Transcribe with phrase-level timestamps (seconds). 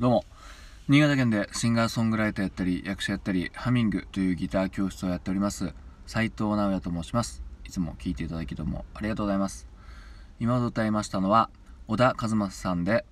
[0.00, 0.24] どうも。
[0.88, 5.72] 新潟県でシンガーソングライターやったり役者やったりハミングというギター教室をやっております
[6.04, 7.44] 斉藤直也と申します。
[7.64, 9.68] いつも聴いていただきどうもありがとうございます。
[10.40, 11.48] 今ほど歌いましたのは
[11.86, 13.04] 小田和正さんで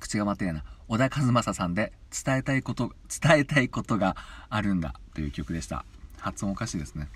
[0.00, 0.64] 口が回ってないな。
[0.88, 1.92] 小田和正さんで
[2.24, 2.90] 伝えたいこと
[3.22, 4.16] 伝えたいことが
[4.50, 5.84] あるんだという曲でした。
[6.18, 7.08] 発音おかしいですね。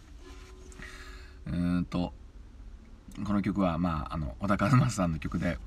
[1.49, 2.13] うーんと
[3.25, 5.59] この曲はまああの小田和正さんの曲で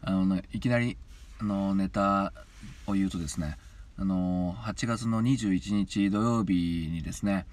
[0.00, 0.96] あの、ね、いきなり
[1.40, 2.32] あのネタ
[2.86, 3.56] を言うとですね
[3.96, 7.46] あの8月の21日土曜日にですね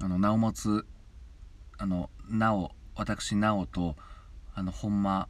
[0.00, 0.86] あの名を持つ
[1.78, 3.96] あのなお私なおと
[4.54, 5.28] あの本間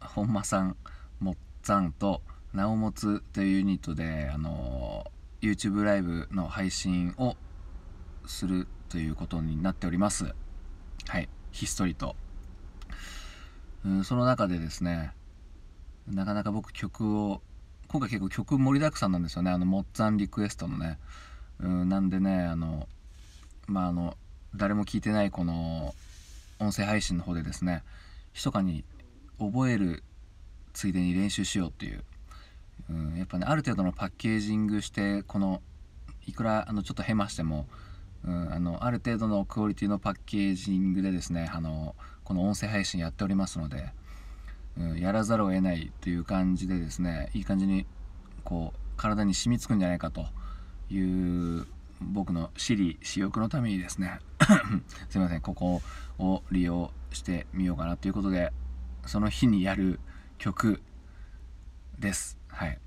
[0.00, 0.76] 本間さん
[1.20, 2.22] もっざんと
[2.52, 5.04] 名を持つというユニットであの
[5.40, 7.36] YouTube ライブの配信を
[8.26, 10.34] するということになっております。
[11.06, 11.28] はい。
[11.52, 12.16] ひっそりと、
[13.84, 15.12] うん、その中でですね
[16.12, 17.42] なかなか僕曲を
[17.88, 19.50] 今回結構曲盛りだくさんなんですよね。
[19.50, 20.98] あのモッツァンリクエストのね、
[21.60, 22.88] うん、なんでねあの
[23.66, 24.16] まああの
[24.54, 25.94] 誰も聞いてないこの
[26.58, 27.82] 音声配信の方でですね
[28.34, 28.84] 密かに
[29.38, 30.02] 覚える
[30.72, 32.04] ついでに練習しようっていう、
[32.90, 35.62] うん、やっぱねある程度のパッケージングしてこの
[36.26, 37.66] いくらあのちょっとヘマしても、
[38.24, 41.94] うん、あのある程度のクオリティのパッケージングでですねあの
[42.24, 43.90] この音声配信やっておりますので、
[44.78, 47.84] うん、やらざるを得ないという感じでですねいい感じに
[48.44, 50.26] こう体に染みつくんじゃないかと
[50.90, 51.66] いう
[52.00, 54.20] 僕の私利私欲のためにですね
[55.10, 55.82] すいませんここ
[56.18, 58.52] を利用してみようかなということで
[59.06, 59.98] その日にやる
[60.38, 60.80] 曲
[61.98, 62.38] です。
[62.48, 62.78] はい。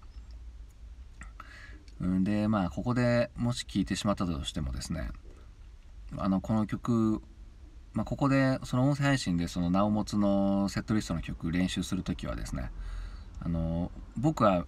[2.00, 5.10] でまあここでもし聴いてしまったとしてもですね
[6.18, 7.22] あのこの曲
[7.94, 12.72] まあ、ここでその音声配信でその名を持つのセットリストの曲練習する時はですね
[13.42, 14.66] あの僕は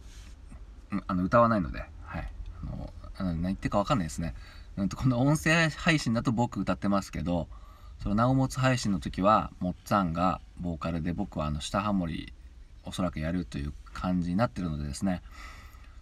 [1.08, 2.32] あの歌わないので、はい、
[2.64, 4.36] あのあの何言ってるか分かんないですね、
[4.78, 7.48] うん、とこの音声配信だと僕歌ってますけど
[8.02, 12.34] その名を持つ配信の時はもっつぁんがボーカルで僕はあの下ハモリ
[12.84, 15.22] おそらくやるという感じになってるのでですね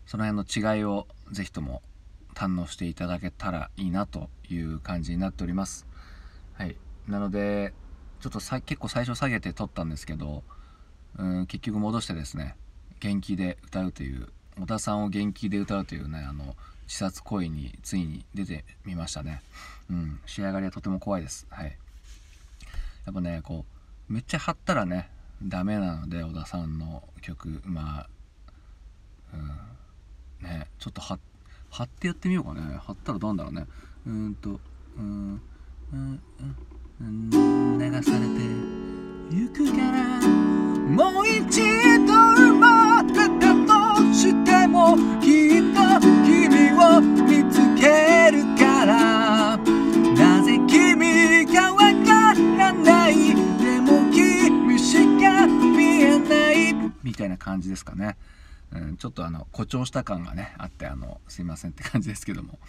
[0.07, 1.81] その辺の違いを是非とも
[2.33, 5.85] 堪能していただけたらいいなという感じになっております。
[6.53, 6.75] はい。
[7.07, 7.73] なので
[8.19, 10.43] ちょっとさ結構最初下げて撮ったんですけど
[11.17, 12.55] うん結局戻してですね
[12.99, 16.55] 元気で歌うという小田さんを元気で歌うというねあの
[16.85, 19.41] 自殺行為についに出てみましたね。
[19.89, 21.47] うん仕上がりはとても怖いです。
[21.49, 21.77] はい。
[23.05, 23.65] やっぱねこ
[24.09, 25.09] うめっちゃ張ったらね
[25.41, 28.09] ダメなので小田さんの曲まあ
[29.33, 31.15] うんねちょっと張
[31.83, 32.61] ってやってみようかね。
[32.85, 33.67] 張ったらどうなんだろうね。
[34.05, 34.59] うんと
[34.97, 35.41] うん
[35.93, 36.55] うんうん。
[37.79, 38.41] 流されて
[39.29, 40.27] ゆくから
[40.87, 41.61] もう一
[42.05, 49.57] 度生まれたとしてもきっと君を見つけるから
[50.15, 58.17] なぜ君がわからないでも君しか見えないみたいな感じですかね、
[58.71, 62.59] うん、ちょっとあの誇張した感がねあってあのすいませんって感じですけども。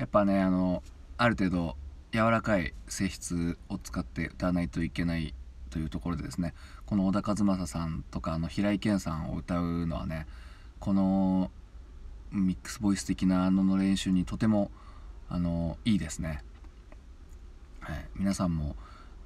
[0.00, 0.82] やっぱねあの
[1.18, 1.76] ある程度
[2.12, 5.34] 柔らかい性質を使って歌わないといけない
[5.70, 6.54] というところでですね
[6.86, 10.26] この小田和正さんとかあの平井堅さんを歌うのはね
[10.80, 11.50] この
[12.32, 14.70] ミックスボイス的なのの練習にとても
[15.28, 16.42] あのいいですね、
[17.80, 18.76] はい、皆さんも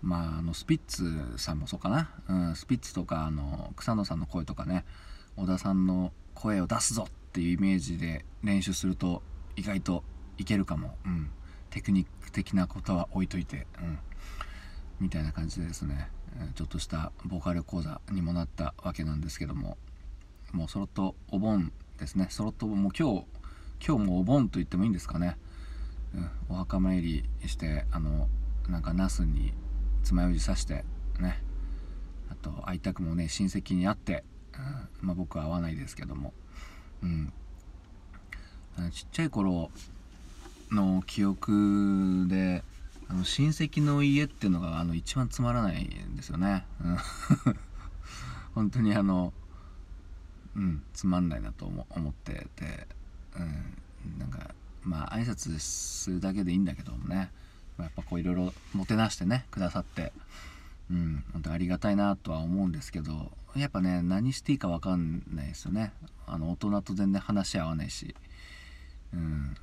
[0.02, 4.84] まああのスピッツさんもそうかな、うん、スピッツとかあの草野さんの声とかね
[5.36, 9.22] 小田さんの声を出すぞっていうイメージで練習すると
[9.56, 10.04] 意外と
[10.36, 11.30] いけるかも、うん、
[11.74, 13.98] テクニック的なことは置いといて、うん、
[15.00, 16.08] みたいな感じでですね
[16.54, 19.76] ちょっとしたボーカル講座にもなったわけなんですけども
[20.52, 22.28] もうそろっとお盆ですね。
[22.30, 23.24] そろっともう今日
[23.84, 25.36] 今日もお盆と言ってもいいんですかね、
[26.14, 28.28] うん、お墓参りしてあの
[28.68, 29.52] なんかナスに
[30.04, 30.84] 爪楊枝刺して
[31.18, 31.42] ね。
[32.30, 34.22] あと会いたくもね親戚に会って、
[35.00, 36.32] うん、まあ、僕は会わないですけども、
[37.02, 37.32] うん、
[38.92, 39.72] ちっちゃい頃
[40.70, 42.62] の記憶で
[43.08, 46.64] あの親戚の家っていうのがあの一番つまらないんですよね。
[48.54, 49.32] 本当にあの
[50.56, 52.86] うんつまんないなと思ってて、
[53.36, 57.30] うん、なんかまあ挨拶するだけでいいんだけどもね、
[57.78, 60.12] やっぱこういろいろもてなしてねくださって、
[60.90, 65.92] うん、本当ありがたいなとは思うんですけどやっぱね何していいか分かんないですよね。
[66.26, 68.14] あの大人と全然話し合わないし、
[69.12, 69.56] うん、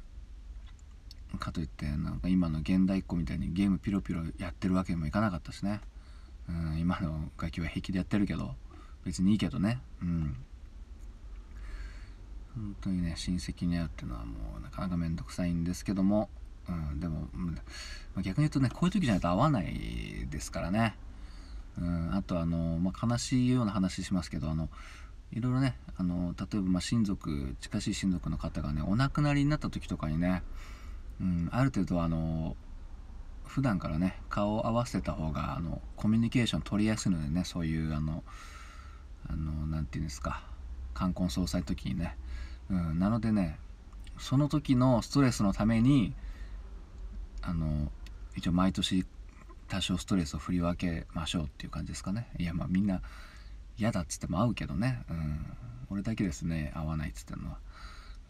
[1.37, 5.81] かといってなんか今の現代っ子みたいにゲームピロピロやってるわけにもいかなかったしね、
[6.49, 8.55] うん、今の楽器は平気でやってるけど
[9.05, 9.79] 別にいいけどね。
[10.01, 10.35] うん。
[12.55, 16.29] 本当にね親戚に会うっていうのはもうなかなか面倒くさいんですけども、
[16.67, 17.27] うん、でも、
[18.17, 20.95] 逆に言うとねこういう時じゃないと会わないですからね、
[21.79, 24.69] うん、あとあの、まあ、悲しいような話しますけどあの
[25.31, 30.43] いろいろねあの例えばまあ親族近しい親族の方がねお亡くなりになった時とかにね、
[31.21, 32.55] うん、ある程度あの
[33.45, 38.23] 普段からね顔を合わせた方があのコミュニケーション取りやすいのでねそういうあの
[39.29, 40.41] あのなて言うんですか
[40.93, 42.17] 冠婚葬祭の時にね、
[42.69, 43.59] うん、なのでね
[44.17, 46.13] その時のストレスのために
[47.41, 47.91] あの
[48.35, 49.05] 一応毎年
[49.67, 52.27] 多少ストレスを振り分けましょうっていう感じですかね。
[52.37, 53.01] いやまあみんな
[53.77, 55.45] 嫌だっつっても会うけどね、うん、
[55.89, 57.57] 俺だけですね会わないっつってのは、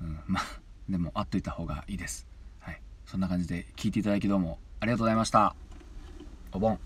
[0.01, 0.43] うん、まあ
[0.89, 2.30] でも会っといた方がいいです。
[3.05, 5.55] そんな感じで聞いていただきどうもありがとうございました。
[6.53, 6.79] お盆